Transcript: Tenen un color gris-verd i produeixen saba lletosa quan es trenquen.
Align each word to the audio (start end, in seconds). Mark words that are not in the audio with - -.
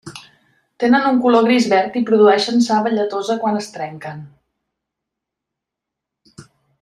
Tenen 0.83 1.03
un 1.09 1.19
color 1.25 1.43
gris-verd 1.47 1.99
i 2.01 2.03
produeixen 2.11 2.63
saba 2.69 2.93
lletosa 2.95 3.37
quan 3.45 3.61
es 3.61 3.71
trenquen. 3.77 4.27